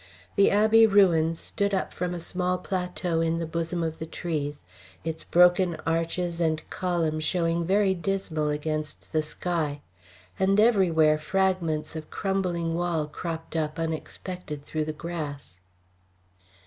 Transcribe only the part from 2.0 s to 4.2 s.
a small plateau in the bosom of the